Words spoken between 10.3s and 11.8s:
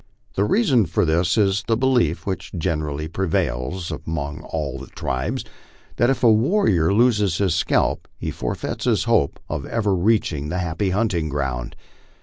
the happy hunting ground.